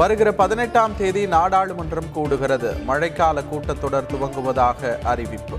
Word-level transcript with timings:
வருகிற 0.00 0.32
பதினெட்டாம் 0.32 0.96
தேதி 0.96 1.26
நாடாளுமன்றம் 1.26 2.10
கூடுகிறது. 2.14 2.76
மழைக்கால 2.88 3.42
கூட்டத்தொடர் 3.52 4.06
துவங்குவதாக 4.12 4.98
அறிவிப்பு. 5.02 5.58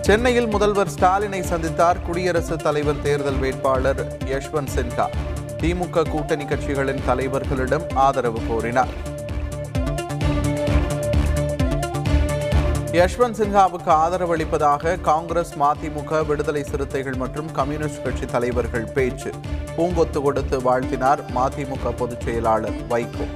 சென்னையில் 0.00 0.46
முதல்வர் 0.46 0.88
ஸ்டாலினை 0.98 1.42
சந்தித்தார் 1.42 2.02
குடியரசுத் 2.02 2.62
தலைவர் 2.62 3.02
தேர்தல் 3.02 3.38
வேட்பாளர் 3.38 4.16
யஷ்வந்த் 4.24 4.68
சின்ஹா. 4.74 5.06
திமுக 5.58 6.08
கூட்டணி 6.08 6.44
கட்சிகளின் 6.44 7.00
தலைவர்களிடம் 7.08 7.94
ஆதரவு 7.94 8.38
கோரினார். 8.50 9.09
யஷ்வந்த் 12.92 13.38
சின்ஹாவுக்கு 13.38 13.88
ஆதரவு 13.88 14.32
அளிப்பதாக 14.32 14.96
காங்கிரஸ் 14.96 15.52
மதிமுக 15.58 16.26
விடுதலை 16.26 16.62
சிறுத்தைகள் 16.62 17.14
மற்றும் 17.14 17.52
கம்யூனிஸ்ட் 17.52 18.02
கட்சி 18.02 18.26
தலைவர்கள் 18.26 18.84
பேச்சு. 18.84 19.30
பூங்கொத்து 19.76 20.22
கொடுத்து 20.22 20.60
வாழ்த்தினார் 20.60 21.20
மதிமுக 21.34 21.92
பொதுச் 21.96 22.20
செயலாளர் 22.20 22.80
வைகோ. 22.88 23.26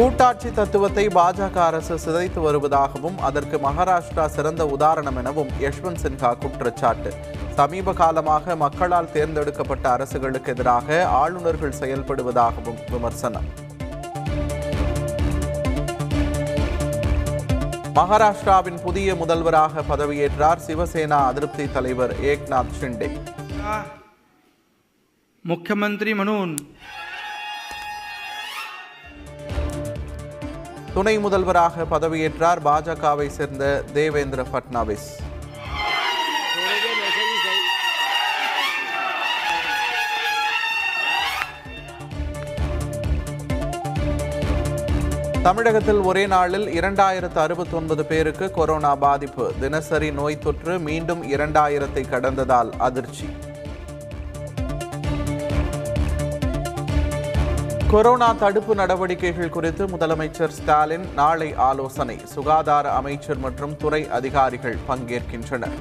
கூட்டாட்சி 0.00 0.52
தத்துவத்தை 0.52 1.06
பாஜக 1.06 1.56
அரசு 1.56 1.94
சிதைத்து 2.04 2.40
வருவதாகவும் 2.44 3.16
அதற்கு 3.18 3.56
மகாராஷ்டிரா 3.56 4.26
சிறந்த 4.26 4.66
உதாரணம் 4.66 5.16
எனவும் 5.16 5.50
யஷ்வந்த் 5.60 6.00
சின்ஹா 6.02 6.38
குற்றச்சாட்டு. 6.38 7.14
சமீப 7.54 7.92
காலமாக 7.92 8.56
மக்களால் 8.56 9.10
தேர்ந்தெடுக்கப்பட்ட 9.12 9.90
அரசுகளுக்கு 9.90 10.52
எதிராக 10.52 11.06
ஆளுநர்கள் 11.06 11.76
செயல்படுவதாகவும் 11.80 12.80
விமர்சனம். 12.90 13.48
மகாராஷ்டிராவின் 17.94 18.82
புதிய 18.82 19.14
முதல்வராக 19.14 19.84
பதவியேற்றார் 19.90 20.64
சிவசேனா 20.66 21.20
அதிருப்தி 21.26 21.72
தலைவர் 21.72 22.20
ஏக்நாத் 22.20 22.76
ஷிண்டே. 22.80 23.10
முக்கியமந்திரி 25.42 26.12
மனோன் 26.12 26.56
துணை 31.00 31.18
முதல்வராக 31.18 31.84
பதவியேற்றார் 31.90 32.58
பாஜகவை 32.64 33.26
சேர்ந்த 33.26 33.82
தேவேந்திர 33.92 34.44
பட்னாவிஸ். 34.52 35.06
தமிழகத்தில் 45.42 46.00
ஒரே 46.00 46.26
நாளில் 46.26 46.66
இரண்டாயிரத்து 46.80 47.38
அறுபத்தி 47.38 47.76
ஒன்பது 47.76 48.04
பேருக்கு 48.04 48.50
கொரோனா 48.50 48.96
பாதிப்பு. 48.96 49.52
தினசரி 49.60 50.10
நோய் 50.10 50.38
தொற்று 50.38 50.78
மீண்டும் 50.78 51.22
இரண்டாயிரத்தை 51.36 52.04
கடந்ததால் 52.10 52.72
அதிர்ச்சி. 52.78 53.28
கொரோனா 57.90 58.32
தடுப்பு 58.32 58.74
நடவடிக்கைகள் 58.74 59.48
குறித்து 59.48 59.86
முதலமைச்சர் 59.86 60.48
ஸ்டாலின் 60.48 61.12
நாளை 61.14 61.54
ஆலோசனை. 61.54 62.20
சுகாதார 62.24 62.92
அமைச்சர் 62.92 63.38
மற்றும் 63.38 63.76
துறை 63.76 64.10
அதிகாரிகள் 64.10 64.76
பங்கேற்கின்றனர். 64.88 65.76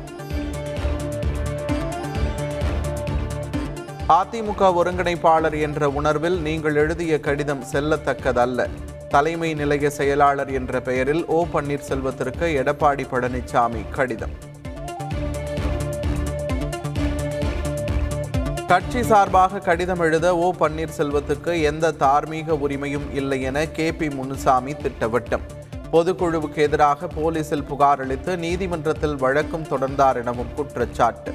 அதிமுக 4.09 4.59
ஒருங்கிணைப்பாளர் 4.59 5.61
என்ற 5.61 5.89
உணர்வில் 5.89 6.41
நீங்கள் 6.41 6.75
எழுதிய 6.75 7.19
கடிதம் 7.19 7.63
செல்லத்தக்கதல்ல. 7.71 8.69
தலைமை 9.09 9.53
நிலைய 9.53 9.89
செயலாளர் 9.89 10.51
என்ற 10.51 10.79
பெயரில் 10.79 11.25
ஓ 11.25 11.45
பன்னீர்செல்வத்திற்கு 11.53 12.41
எடப்பாடி 12.41 13.05
பழனிசாமி 13.11 13.89
கடிதம். 13.89 14.48
கட்சி 18.69 19.03
சார்பாக 19.03 19.59
கடிதம் 19.59 19.99
எழுத 19.99 20.35
ஓ 20.37 20.53
பன்னீர்செல்வத்துக்கு 20.59 21.61
எந்த 21.61 21.91
தார்மீக 21.91 22.53
உரிமையும் 22.53 23.13
இல்லை 23.13 23.41
என 23.41 23.67
கே 23.67 23.91
பி 23.91 24.09
முனுசாமி 24.09 24.73
திட்டவட்டம். 24.73 25.45
பொதுக்குழுவுக்கு 25.91 26.55
எதிராக 26.55 27.07
போலீசில் 27.07 27.63
புகார் 27.63 27.99
அளித்து 27.99 28.37
நீதிமன்றத்தில் 28.37 29.15
வழக்கும் 29.15 29.65
தொடர்ந்தார் 29.69 30.15
எனவும் 30.15 30.53
குற்றச்சாட்டு. 30.55 31.33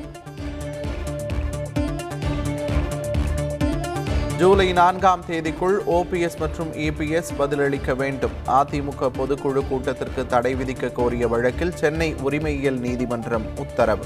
ஜூலை 4.39 4.72
நான்காம் 4.72 5.25
தேதிக்குள் 5.28 5.78
ஓபிஎஸ் 5.87 6.39
மற்றும் 6.39 6.72
இபிஎஸ் 6.72 7.33
பதிலளிக்க 7.39 7.95
வேண்டும். 7.95 8.37
அதிமுக 8.47 9.11
பொதுக்குழு 9.19 9.69
கூட்டத்திற்கு 9.69 10.27
தடை 10.27 10.55
விதிக்க 10.55 10.93
கோரிய 10.93 11.28
வழக்கில் 11.28 11.75
சென்னை 11.75 12.15
உரிமையியல் 12.22 12.78
நீதிமன்றம் 12.78 13.49
உத்தரவு. 13.59 14.05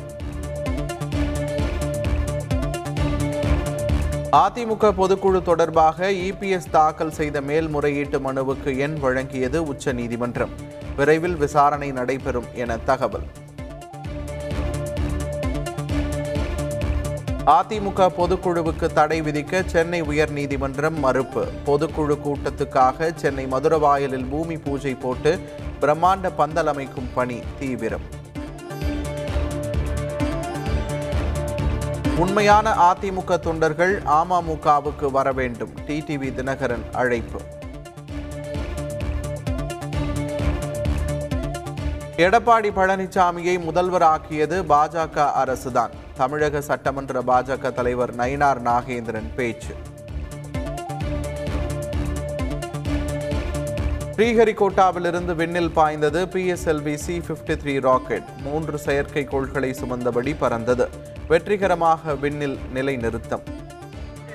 அதிமுக 4.33 4.93
பொதுக்குழு 4.93 5.43
தொடர்பாக 5.43 6.11
இபிஎஸ் 6.11 6.71
தாக்கல் 6.71 7.11
செய்த 7.11 7.41
மேல்முறையீட்டு 7.41 8.19
மனுவுக்கு 8.19 8.79
எண் 8.79 8.99
வழங்கியது 9.03 9.57
உச்சநீதிமன்றம். 9.57 10.49
விரைவில் 10.97 11.37
விசாரணை 11.37 11.93
நடைபெறும் 11.93 12.45
என 12.55 12.77
தகவல். 12.77 13.23
அதிமுக 17.47 18.09
பொதுக்குழுவுக்கு 18.19 18.93
தடை 18.93 19.23
விதிக்க 19.23 19.63
சென்னை 19.67 20.03
உயர்நீதிமன்றம் 20.03 20.99
மறுப்பு. 20.99 21.47
பொதுக்குழு 21.67 22.19
கூட்டத்துக்காக 22.25 23.15
சென்னை 23.15 23.47
மதுரவாயலில் 23.47 24.29
பூமி 24.29 24.57
பூஜை 24.57 24.95
போட்டு 24.95 25.39
பிரம்மாண்ட 25.81 26.31
பந்தல் 26.37 26.67
அமைக்கும் 26.67 27.09
பணி 27.15 27.41
தீவிரம். 27.59 28.18
உண்மையான 32.19 32.71
அதிமுக 32.71 33.39
தொண்டர்கள் 33.39 34.03
அமமுகவுக்கு 34.03 35.11
வர 35.11 35.33
வேண்டும். 35.33 35.71
டிடிவி 35.87 36.31
தினகரன் 36.35 36.91
அழைப்பு. 36.93 37.41
எடப்பாடி 42.17 42.71
பழனிசாமியை 42.71 43.55
முதல்வராக்கியது 43.69 44.57
பாஜக 44.69 45.27
அரசுதான். 45.45 45.91
தமிழக 46.15 46.61
சட்டமன்ற 46.61 47.23
பாஜக 47.23 47.73
தலைவர் 47.73 48.17
நயினார் 48.17 48.61
நாகேந்திரன் 48.63 49.35
பேச்சு. 49.37 49.75
ஸ்ரீஹரிகோட்டாவிலிருந்து 54.17 55.35
விண்ணில் 55.35 55.71
பாய்ந்தது 55.71 56.27
PSLV 56.27 56.95
C 56.95 57.19
fifty 57.19 57.57
three 57.63 57.81
rocket. 57.81 58.25
மூன்று 58.43 58.81
செயற்கைக்கோள்களை 58.87 59.71
சுமந்தபடி 59.71 60.35
பறந்தது. 60.39 61.17
வெற்றிகரமாக 61.28 62.16
விண்ணில் 62.24 62.58
நிலைநிறுத்தம் 62.74 63.46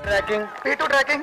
tracking 0.05 0.45
P2 0.61 0.83
tracking 0.87 1.23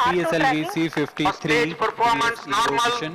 PSLV 0.00 0.56
C53 0.72 1.30
Stage 1.34 1.72
performance 1.78 2.40
in 2.44 2.52
normal. 2.52 2.86
position. 2.86 3.14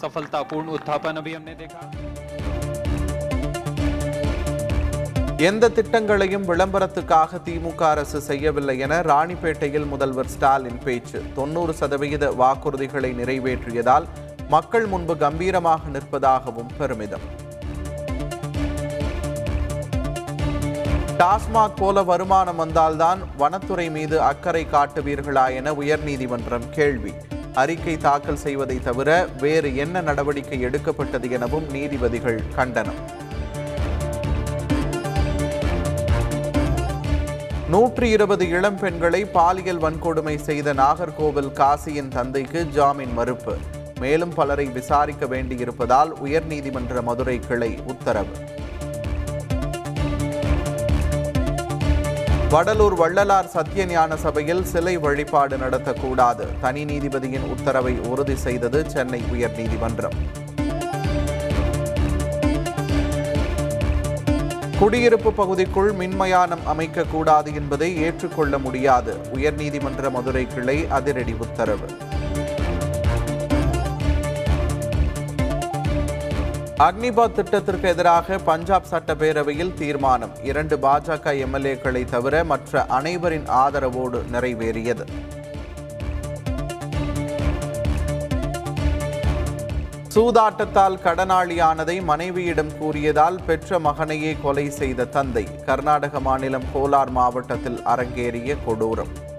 सफलतापूर्ण 0.00 0.66
उत्थापन 0.70 1.14
अभी 1.16 1.32
हमने 1.36 1.54
देखा 1.56 1.82
எந்த 5.42 5.68
திட்டங்களையும் 5.76 6.46
விளம்பரத்துக்காக 6.50 7.38
திமுக 7.46 7.80
அரசு 7.88 8.18
செய்யவில்லை 8.28 8.76
என 8.84 9.00
ராணிப்பேட்டையில் 9.02 9.88
முதல்வர் 9.90 10.30
ஸ்டாலின் 10.34 10.78
பேச்சு 10.84 11.18
தொண்ணூறு 11.36 11.72
சதவிகித 11.80 12.30
வாக்குறுதிகளை 12.40 13.10
நிறைவேற்றியதால் 13.18 14.06
மக்கள் 14.48 14.86
முன்பு 14.92 15.16
கம்பீரமாக 15.24 15.90
நிற்பதாகவும் 15.94 16.72
பெருமிதம் 16.78 17.26
டாஸ்மாக் 21.21 21.75
போல 21.75 22.03
வருமானம் 22.03 22.55
வந்தால்தான் 22.55 23.19
வனத்துறை 23.37 23.89
மீது 23.89 24.21
அக்கறை 24.21 24.67
காட்டுவீர்களா 24.71 25.53
என 25.55 25.71
உயர்நீதிமன்றம் 25.71 26.69
கேள்வி. 26.69 27.11
அறிக்கை 27.53 27.97
தாக்கல் 27.97 28.35
செய்வதை 28.35 28.79
தவிர 28.79 29.27
வேறு 29.39 29.75
என்ன 29.75 30.01
நடவடிக்கை 30.01 30.59
எடுக்கப்பட்டது 30.61 31.31
எனவும் 31.31 31.71
நீதிபதிகள் 31.71 32.41
கண்டனம். 32.55 32.99
நூற்றி 37.69 38.09
இருபது 38.09 38.49
இளம் 38.49 38.79
பெண்களை 38.79 39.25
பாலியல் 39.25 39.81
வன்கொடுமை 39.81 40.35
செய்த 40.35 40.73
நாகர்கோவில் 40.73 41.51
காசியின் 41.51 42.07
தந்தைக்கு 42.07 42.65
ஜாமீன் 42.65 43.13
மறுப்பு. 43.13 43.57
மேலும் 43.99 44.33
பலரை 44.33 44.65
விசாரிக்க 44.65 45.25
வேண்டியிருப்பதால் 45.25 46.11
உயர்நீதிமன்ற 46.25 47.01
மதுரை 47.01 47.39
கிளை 47.39 47.79
உத்தரவு. 47.85 48.59
வடலூர் 52.51 52.93
வள்ளலார் 52.93 53.49
சத்தியஞான 53.53 54.15
சபையில் 54.15 54.65
சிலை 54.65 54.97
வழிபாடு 54.97 55.57
நடத்தக்கூடாது. 55.57 56.45
தனி 56.61 56.85
நீதிபதியின் 56.85 57.45
உத்தரவை 57.49 57.99
உறுதி 57.99 58.35
செய்தது 58.35 58.89
சென்னை 58.89 59.21
உயர்நீதிமன்றம் 59.33 60.17
குடியிருப்பு 64.79 65.33
பகுதிக்குள் 65.33 65.91
மின்மயானம் 65.93 66.65
அமைக்கக்கூடாது 66.73 67.53
என்பதை 67.53 67.97
ஏற்றுக்கொள்ள 67.97 68.57
முடியாது. 68.57 69.15
உயர்நீதிமன்ற 69.33 70.11
மதுரை 70.11 70.47
கிளை 70.47 70.87
அதிரடி 70.89 71.35
உத்தரவு. 71.39 71.89
அக்னிபாத் 76.81 77.31
திட்டத்திற்கு 77.31 77.87
எதிராக 77.87 78.37
பஞ்சாப் 78.37 78.83
சட்டப்பேரவையில் 78.91 79.73
தீர்மானம். 79.73 80.43
இரண்டு 80.43 80.77
பாஜக 80.77 81.45
எம்எல்ஏக்களை 81.45 82.05
தவிர 82.05 82.43
மற்ற 82.43 82.85
அனைவரின் 82.85 83.49
ஆதரவோடு 83.49 84.21
நிறைவேறியது. 84.31 85.05
சூதாட்டத்தால் 90.15 90.97
கடனாளியானதை 91.03 92.03
மனைவியிடம் 92.03 92.77
கூறியதால் 92.77 93.43
பெற்ற 93.45 93.79
மகனையே 93.79 94.37
கொலை 94.41 94.69
செய்த 94.69 95.05
தந்தை. 95.05 95.47
கர்நாடக 95.65 96.19
மாநிலம் 96.19 96.63
கோலார் 96.75 97.09
மாவட்டத்தில் 97.09 97.81
அரங்கேறிய 97.85 98.57
கொடூரம். 98.65 99.29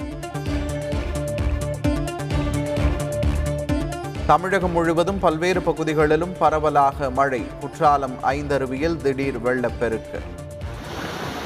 தமிழகம் 4.27 4.71
முழுவதும் 4.71 5.19
பல்வேறு 5.19 5.63
பகுதிகளிலும் 5.63 6.33
பரவலாக 6.39 7.11
மழை. 7.11 7.43
குற்றாலம் 7.61 8.15
ஐந்தருவியில் 8.23 8.97
திடீர் 8.97 9.39
வெள்ளப்பெருக்கு. 9.39 10.21